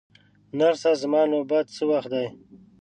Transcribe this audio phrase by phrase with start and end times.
[0.57, 2.25] نرسه، زما نوبت څه وخت دی؟